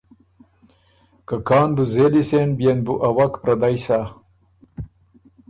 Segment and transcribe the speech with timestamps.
[1.27, 3.99] که کان بُو زېلی سېن بيې ن بُو ا وک پره دئ سۀ۔